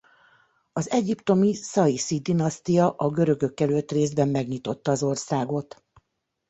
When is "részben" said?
3.91-4.27